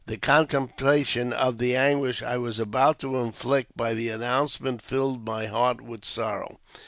[0.07, 5.45] The contemplation of the anguish I was about to inflict by the announcement filled my
[5.45, 6.57] heart with sorrow.